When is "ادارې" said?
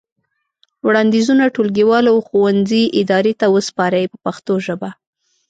3.01-3.33